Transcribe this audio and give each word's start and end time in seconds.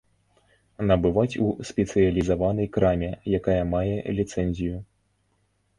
Набываць 0.91 1.39
у 1.47 1.49
спецыялізаванай 1.71 2.67
краме, 2.79 3.11
якая 3.41 3.61
мае 3.77 3.97
ліцэнзію. 4.23 4.77